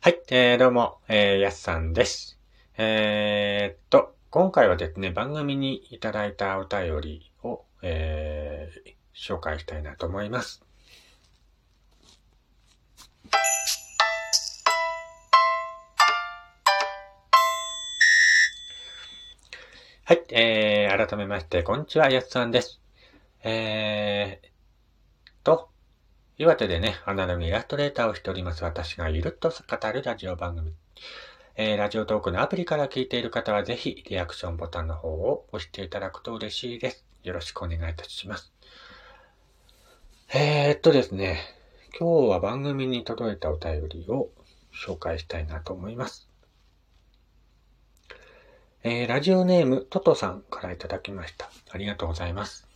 [0.00, 2.38] はい、えー、どうも、えー、やすさんです。
[2.76, 10.62] えー、っと、今回はですね、番組にいただいたお便りを、えー、紹介したいなと思います。
[20.04, 22.80] はい、えー、改めまして、こんにちは、やすさんです。
[23.42, 24.48] えー、
[25.44, 25.70] と、
[26.40, 30.72] 岩手でね、アナログイラストレーターをしております私がゆるっと語るラジオ番組。
[31.56, 37.04] えー、ラジオトークのアプリから聞いている方はぜひリアクションボタンの方を押していただくと嬉しいです。
[37.24, 38.52] よろしくお願いいたします。
[40.32, 41.40] えー、っとですね、
[41.98, 44.28] 今日は番組に届いたお便りを
[44.72, 46.28] 紹介したいなと思います。
[48.84, 51.50] えー、ラジオネームトトさんからいただきました。
[51.70, 52.68] ありがとうございます。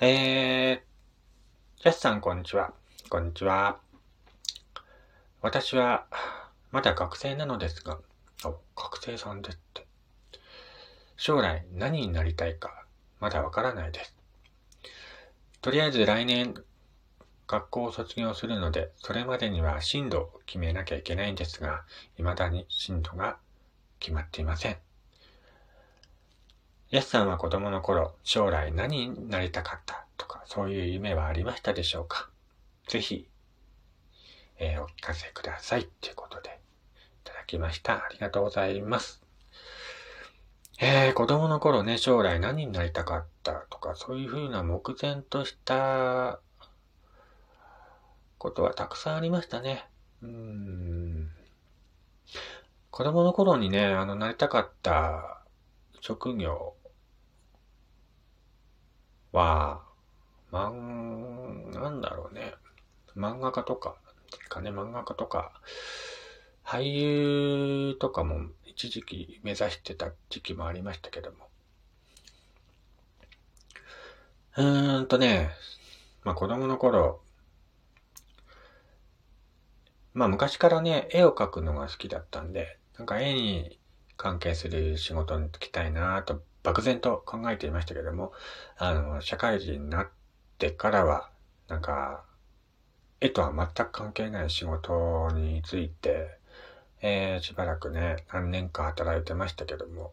[0.00, 0.91] えー、
[1.82, 2.72] ジャスさんこんにちは。
[3.08, 3.80] こんにちは。
[5.40, 6.06] 私は、
[6.70, 7.98] まだ学生なのですが、
[8.44, 9.84] お、学生さんですって。
[11.16, 12.84] 将来何になりたいか、
[13.18, 14.14] まだわからないです。
[15.60, 16.54] とりあえず来年、
[17.48, 21.82] 学校を卒業するので、それまでには進路を決めなきゃいけないんですが、
[22.16, 23.38] 未だに進路が
[23.98, 24.76] 決まっていません。
[26.90, 30.06] ヤスさんは子供の頃、将来何になりたかった？
[30.22, 32.30] とか、そういう夢はありましたでしょうか？
[32.86, 33.28] ぜひ、
[34.58, 35.88] えー、お聞かせください。
[36.00, 36.52] ということで、い
[37.24, 37.94] ただきました。
[37.94, 39.20] ありがとうございます。
[40.80, 46.38] えー、子供の頃ね、将来何になりたかったとか、そういうふうな目前とした
[48.38, 49.84] ことはたくさんありましたね。
[50.22, 51.30] うーん。
[52.92, 55.42] 子供の頃にね、あの、なりたかった
[56.00, 56.76] 職業
[59.32, 59.82] は、
[60.52, 62.52] まん、なんだろうね。
[63.16, 63.96] 漫画家とか、
[64.50, 65.50] かね、漫画家とか、
[66.62, 71.48] 俳優とかも一時期目指してた時期もありましたけども。
[74.58, 75.50] うーんとね、
[76.22, 77.22] まあ子供の頃、
[80.12, 83.80] まあ昔からね、絵を描くのが好きだったんで、なんか絵に
[84.18, 88.32] 関係する仕事に就きたいなと漠然と考えていましたけども、
[88.76, 90.21] あの、社会人になって
[90.62, 91.28] てからは、
[91.66, 92.24] なんか、
[93.20, 96.38] 絵とは全く関係ない仕事について、
[97.00, 100.12] えー、しばらくね、何年か働いてましたけども、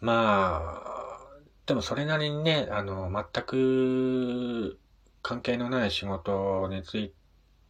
[0.00, 1.28] まあ、
[1.66, 4.78] でもそれなりにね、あの、全く
[5.20, 7.12] 関係のない仕事につい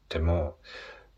[0.09, 0.57] ても、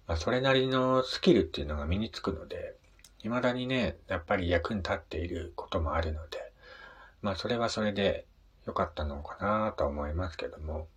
[0.06, 2.76] まあ、それなりのスキルっていうのが身につくので、
[3.18, 6.38] 未だにね、やっぱり役に立っていることもあるので、
[7.20, 8.24] まあそれはそれで
[8.66, 10.88] 良かったのかなと思いますけども、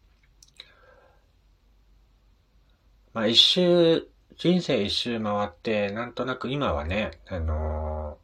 [3.13, 4.07] まあ一周、
[4.37, 8.17] 人生一周回って、なんとなく今はね、あの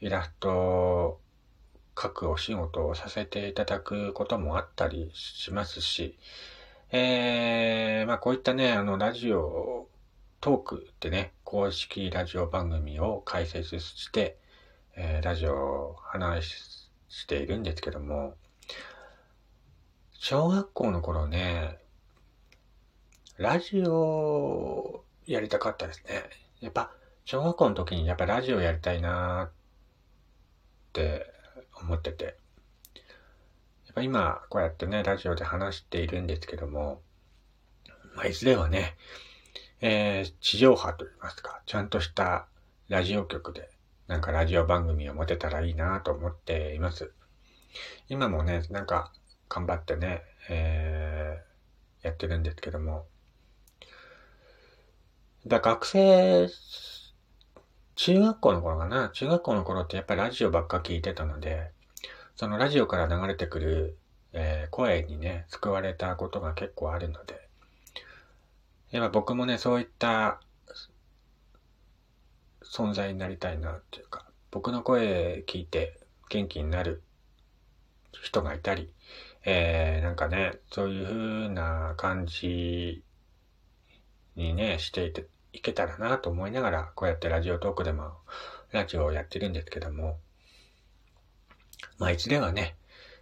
[0.00, 1.20] イラスト
[1.94, 6.18] 描くお仕事をさせていただくこともあったりしますし、
[6.90, 9.88] えー、まあこういったね、あの、ラジオ
[10.40, 14.36] トークってね、公式ラジオ番組を開設して、
[14.96, 16.54] えー、ラジオを話
[17.08, 18.34] しているんですけども、
[20.26, 21.76] 小学校の頃ね、
[23.36, 26.22] ラジオやりたかったですね。
[26.62, 26.90] やっぱ、
[27.26, 29.52] 小学校の時にやっぱラジオやりたいなっ
[30.94, 31.26] て
[31.78, 32.24] 思ってて。
[32.24, 32.34] やっ
[33.96, 37.02] ぱ今、こうやってね、ラジオで話しているんですけども、
[38.16, 38.96] まあ、いずれはね、
[39.82, 42.46] えー、地上波といいますか、ちゃんとした
[42.88, 43.68] ラジオ局で、
[44.06, 47.12] なんかラジオ番組を持てたらいいなと思っています。
[48.08, 49.12] 今もね、なんか
[49.48, 53.06] 頑張ってね、えー、やってるんですけども、
[55.46, 56.48] だ学生、
[57.96, 61.70] 中学校の頃かな、中学校の頃ってやっぱりラジオばっか聞いてたので、
[62.36, 63.98] そのラジオから流れてくる、
[64.32, 67.48] えー、声にね、救われたことが結構あるので、
[68.90, 70.40] やっぱ僕もね、そういった
[72.62, 77.02] 存在になりたいなっていうか、僕の声聞いて元気になる
[78.22, 78.92] 人がいたり、
[79.44, 83.02] えー、なんかね、そういう風な感じ
[84.36, 88.12] にね、していていけたらなと思いながら、こうやってラジオトークでも
[88.72, 90.18] ラジオをやってるんですけども、
[91.98, 92.76] まあいつではね、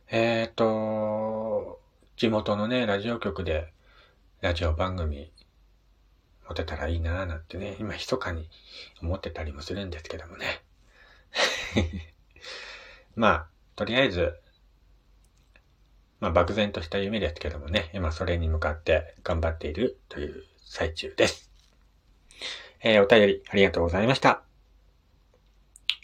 [0.08, 1.80] えっ、ー、と、
[2.16, 3.72] 地元のね、ラジオ局で
[4.40, 5.32] ラジオ番組
[6.48, 8.48] 持てたらいいなぁなんてね、今密かに
[9.00, 10.62] 思ってたりもするんですけどもね。
[13.16, 14.38] まあ、とりあえず、
[16.22, 21.50] まあ、漠然とした夢ですけどもね、今それに向かって頑張っているという最中です。
[22.80, 24.44] えー、お便りありがとうございました。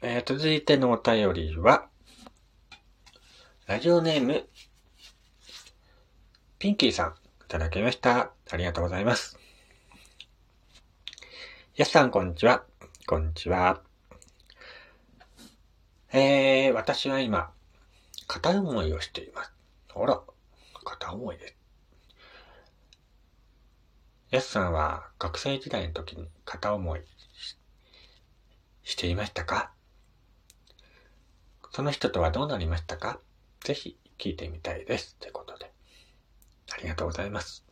[0.03, 1.87] えー、続いてのお便りは、
[3.69, 4.45] ラジオネーム、
[6.59, 7.13] ピンキーさん、い
[7.47, 8.33] ただきました。
[8.51, 9.39] ありがとうございます。
[11.77, 12.65] やすさん、こんにちは。
[13.07, 13.83] こんにちは。
[16.13, 17.53] えー、私は今、
[18.27, 19.58] 片思いをしています。
[20.03, 20.21] あら、
[20.85, 21.57] 片思いです。
[24.31, 27.01] やすさんは学生時代の時に片思い
[28.83, 29.73] していましたか？
[31.73, 33.21] その人とはどうなりましたか？
[33.61, 35.17] ぜひ聞いてみたいです。
[35.17, 35.73] ということで。
[36.73, 37.65] ありがとうございます。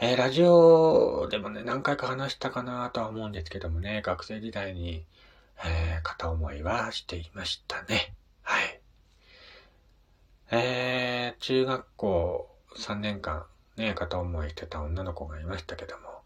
[0.00, 5.06] えー、ラジオでもね、何回か話したかなとは思うんですけどもね、学生時代に、
[5.64, 8.14] えー、片思いはしていましたね。
[10.50, 13.44] えー、中学校3年間、
[13.76, 16.22] ね、片思いしてた女の子がいましたけども、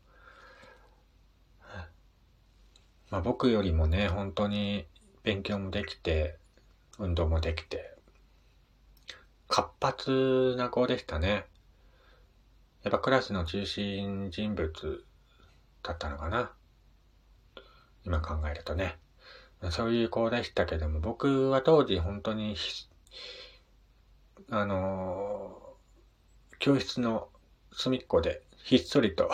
[3.10, 4.86] まあ僕よりもね、本当に
[5.22, 6.38] 勉強もできて、
[6.98, 7.94] 運動もできて、
[9.48, 11.44] 活発な子でしたね。
[12.84, 15.04] やっぱクラスの中心人物
[15.82, 16.52] だったのかな。
[18.06, 18.98] 今考えるとね。
[19.70, 22.56] そういう子でしたけども、僕は当時本当に、
[24.50, 27.28] あのー、教室の
[27.72, 29.30] 隅っこでひっそりと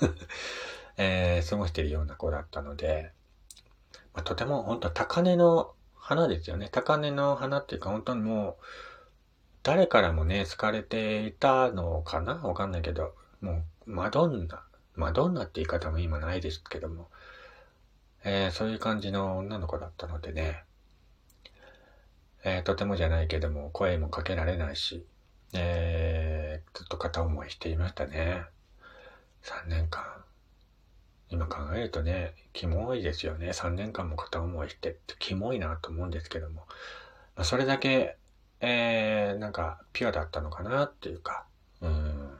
[0.96, 3.12] えー、過ごしているような子だったので、
[4.14, 6.68] まあ、とても本当高根の花ですよね。
[6.70, 8.64] 高根の花っていうか本当にもう、
[9.62, 12.34] 誰からもね、好かれていたのかな？
[12.34, 14.62] わかんないけど、もう、マドンナ。
[14.94, 17.08] マドンナって言い方も今ないですけども、
[18.24, 20.64] えー、そういう感じの女の子だったのでね、
[22.44, 25.04] えー、とてもじゃないけども、声もかけられないし、
[25.52, 28.44] えー、ずっと片思いしていましたね。
[29.42, 30.04] 3年間。
[31.28, 33.50] 今考えるとね、キモいですよね。
[33.50, 36.66] 3年間も片思いしてってキモいなと思うんですけども、
[37.36, 38.16] まあ、それだけ
[38.60, 41.46] えー、なんか、ピュアだったのかなっていうか、
[41.80, 42.30] うん、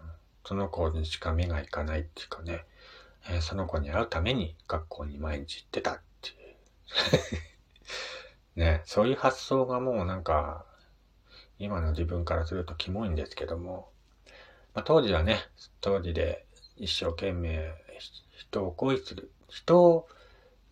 [0.45, 2.65] その子にしか目がいかないっていうかね、
[3.31, 6.37] えー、その子に会うために学校に毎日行ってたっていう。
[8.91, 10.65] そういう発想がもうなんか、
[11.61, 13.89] 今の自分からするとキモいんですけども、
[14.75, 15.39] まあ、当時はね、
[15.81, 16.45] 当時で
[16.77, 17.73] 一生懸命
[18.37, 20.09] 人を恋する、人を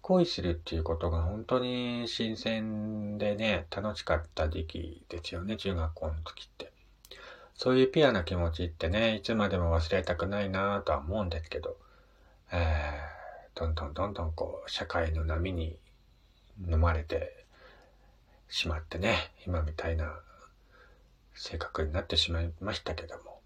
[0.03, 6.73] 恋するっていうことが本当に新鮮でね、楽しかった時期ですよね、中学校の時って。
[7.55, 11.77] そういうピュアな気持ちってね、いつまでも忘れたくないなぁとは思うんですけど、
[12.51, 15.79] えー、どんどんどんどんこう、社会の波に
[16.69, 17.38] 飲まれて
[18.49, 20.21] しまってね、今みたいな
[21.35, 23.41] 性格になってしまいましたけども。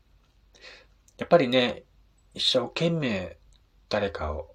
[1.18, 1.84] やっぱりね、
[2.34, 3.36] 一生懸命
[3.88, 4.54] 誰かを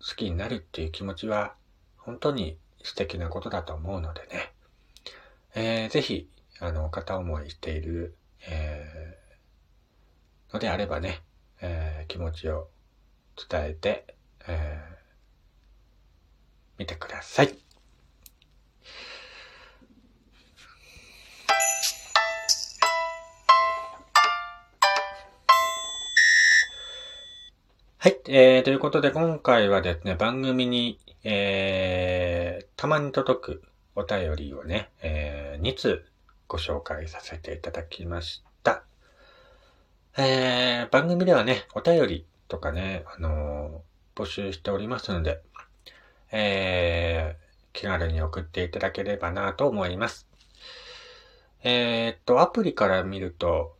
[0.00, 1.54] 好きになるっていう気持ちは
[1.96, 4.52] 本当に素敵なことだと思うのでね、
[5.54, 6.28] えー、ぜひ、
[6.60, 8.16] あの、片思いしている、
[8.46, 11.22] えー、のであればね、
[11.60, 12.68] えー、気持ちを
[13.50, 14.14] 伝えて、
[14.46, 14.94] えー、
[16.78, 17.56] 見てください。
[28.04, 28.20] はい。
[28.28, 33.62] えー、ということで今回はですね、番組に、えー、たまに届く
[33.96, 36.04] お便りをね、えー、2通
[36.46, 38.82] ご紹介させていただきました。
[40.18, 45.40] えー、番組ではね、お便りとかね、あのー、募集しておりますので、
[46.30, 50.28] えー、気軽に送っていただければなと思います。
[51.62, 53.73] えー、っと、アプリから見ると、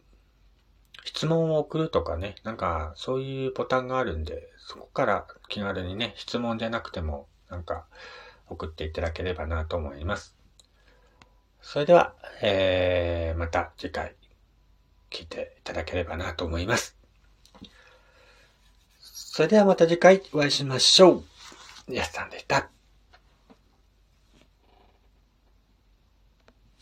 [1.05, 7.87] 質問を送るとかね、なんかそういうボタンがあるんで、そこから気軽にね、質問じゃなくても、なんか
[8.49, 10.35] 送っていただければなと思います。
[11.61, 14.15] それでは、えー、また次回
[15.11, 16.97] 聞いていただければなと思います。
[19.01, 21.23] それではまた次回お会いしましょ
[21.89, 21.95] う。
[21.95, 22.71] やすさんでした。